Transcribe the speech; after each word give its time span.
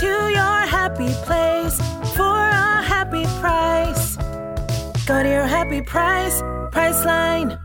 To 0.00 0.06
your 0.06 0.66
happy 0.66 1.12
place 1.24 1.78
for 2.16 2.36
a 2.48 2.82
happy 2.82 3.22
price. 3.40 4.16
Go 5.06 5.22
to 5.22 5.28
your 5.28 5.46
happy 5.46 5.82
price, 5.82 6.42
Priceline. 6.72 7.60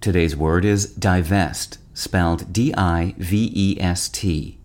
Today's 0.00 0.34
word 0.34 0.64
is 0.64 0.92
divest, 0.92 1.78
spelled 1.94 2.52
D 2.52 2.74
I 2.76 3.14
V 3.18 3.52
E 3.54 3.80
S 3.80 4.08
T. 4.08 4.58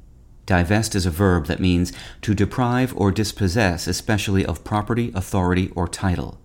Divest 0.47 0.95
is 0.95 1.05
a 1.05 1.11
verb 1.11 1.45
that 1.45 1.59
means 1.59 1.93
to 2.23 2.33
deprive 2.33 2.91
or 2.97 3.11
dispossess, 3.11 3.85
especially 3.85 4.43
of 4.43 4.63
property, 4.63 5.11
authority, 5.13 5.71
or 5.75 5.87
title. 5.87 6.39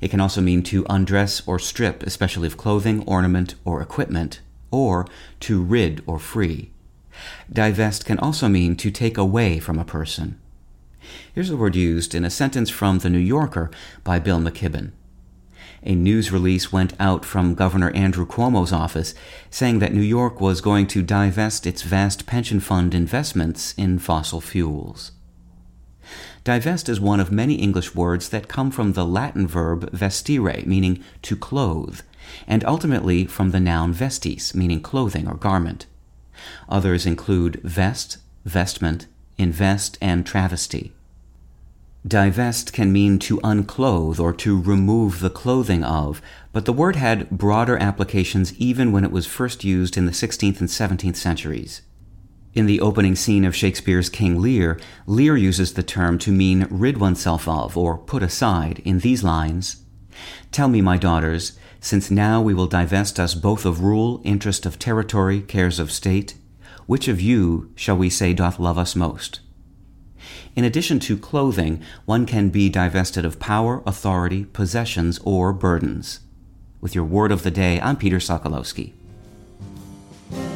It 0.00 0.10
can 0.10 0.20
also 0.20 0.40
mean 0.40 0.64
to 0.64 0.84
undress 0.90 1.46
or 1.46 1.60
strip, 1.60 2.02
especially 2.02 2.48
of 2.48 2.56
clothing, 2.56 3.04
ornament, 3.06 3.54
or 3.64 3.80
equipment, 3.80 4.40
or 4.72 5.06
to 5.40 5.62
rid 5.62 6.02
or 6.06 6.18
free. 6.18 6.72
Divest 7.52 8.04
can 8.04 8.18
also 8.18 8.48
mean 8.48 8.76
to 8.76 8.90
take 8.90 9.18
away 9.18 9.58
from 9.58 9.78
a 9.78 9.84
person. 9.84 10.40
Here's 11.34 11.50
a 11.50 11.56
word 11.56 11.76
used 11.76 12.14
in 12.14 12.24
a 12.24 12.30
sentence 12.30 12.70
from 12.70 12.98
The 12.98 13.10
New 13.10 13.18
Yorker 13.18 13.70
by 14.02 14.18
Bill 14.18 14.38
McKibben. 14.38 14.92
A 15.82 15.94
news 15.94 16.32
release 16.32 16.72
went 16.72 16.94
out 16.98 17.26
from 17.26 17.54
Governor 17.54 17.90
Andrew 17.90 18.26
Cuomo's 18.26 18.72
office 18.72 19.14
saying 19.50 19.80
that 19.80 19.92
New 19.92 20.00
York 20.00 20.40
was 20.40 20.62
going 20.62 20.86
to 20.88 21.02
divest 21.02 21.66
its 21.66 21.82
vast 21.82 22.24
pension 22.24 22.58
fund 22.58 22.94
investments 22.94 23.74
in 23.76 23.98
fossil 23.98 24.40
fuels. 24.40 25.12
Divest 26.42 26.88
is 26.88 27.00
one 27.00 27.20
of 27.20 27.30
many 27.32 27.54
English 27.54 27.94
words 27.94 28.30
that 28.30 28.48
come 28.48 28.70
from 28.70 28.92
the 28.92 29.04
Latin 29.04 29.46
verb 29.46 29.90
vestire, 29.92 30.64
meaning 30.66 31.02
to 31.22 31.36
clothe, 31.36 32.00
and 32.46 32.64
ultimately 32.64 33.26
from 33.26 33.50
the 33.50 33.60
noun 33.60 33.92
vestis, 33.92 34.54
meaning 34.54 34.80
clothing 34.80 35.28
or 35.28 35.34
garment. 35.34 35.86
Others 36.68 37.06
include 37.06 37.60
vest, 37.62 38.18
vestment, 38.44 39.06
invest, 39.38 39.98
and 40.00 40.26
travesty. 40.26 40.92
Divest 42.06 42.72
can 42.74 42.92
mean 42.92 43.18
to 43.20 43.40
unclothe 43.42 44.20
or 44.20 44.34
to 44.34 44.60
remove 44.60 45.20
the 45.20 45.30
clothing 45.30 45.82
of, 45.82 46.20
but 46.52 46.66
the 46.66 46.72
word 46.72 46.96
had 46.96 47.30
broader 47.30 47.78
applications 47.78 48.52
even 48.58 48.92
when 48.92 49.04
it 49.04 49.10
was 49.10 49.26
first 49.26 49.64
used 49.64 49.96
in 49.96 50.04
the 50.04 50.12
16th 50.12 50.60
and 50.60 50.68
17th 50.68 51.16
centuries. 51.16 51.80
In 52.52 52.66
the 52.66 52.80
opening 52.80 53.16
scene 53.16 53.44
of 53.44 53.56
Shakespeare's 53.56 54.10
King 54.10 54.40
Lear, 54.40 54.78
Lear 55.06 55.36
uses 55.36 55.72
the 55.72 55.82
term 55.82 56.18
to 56.18 56.30
mean 56.30 56.66
rid 56.70 56.98
oneself 56.98 57.48
of 57.48 57.76
or 57.76 57.96
put 57.96 58.22
aside 58.22 58.82
in 58.84 58.98
these 58.98 59.24
lines 59.24 59.84
Tell 60.52 60.68
me, 60.68 60.80
my 60.80 60.96
daughters, 60.96 61.58
since 61.84 62.10
now 62.10 62.40
we 62.40 62.54
will 62.54 62.66
divest 62.66 63.20
us 63.20 63.34
both 63.34 63.66
of 63.66 63.82
rule, 63.82 64.22
interest 64.24 64.64
of 64.64 64.78
territory, 64.78 65.42
cares 65.42 65.78
of 65.78 65.92
state, 65.92 66.34
which 66.86 67.08
of 67.08 67.20
you 67.20 67.70
shall 67.74 67.94
we 67.94 68.08
say 68.08 68.32
doth 68.32 68.58
love 68.58 68.78
us 68.78 68.96
most? 68.96 69.40
In 70.56 70.64
addition 70.64 70.98
to 71.00 71.18
clothing, 71.18 71.82
one 72.06 72.24
can 72.24 72.48
be 72.48 72.70
divested 72.70 73.26
of 73.26 73.38
power, 73.38 73.82
authority, 73.84 74.46
possessions, 74.46 75.20
or 75.24 75.52
burdens. 75.52 76.20
With 76.80 76.94
your 76.94 77.04
word 77.04 77.30
of 77.30 77.42
the 77.42 77.50
day, 77.50 77.78
I'm 77.82 77.98
Peter 77.98 78.16
Sokolowski. 78.16 78.94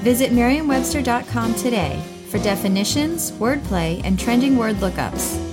Visit 0.01 0.33
Merriam-Webster.com 0.33 1.55
today 1.57 2.03
for 2.31 2.39
definitions, 2.39 3.33
wordplay, 3.33 4.01
and 4.03 4.19
trending 4.19 4.57
word 4.57 4.77
lookups. 4.77 5.48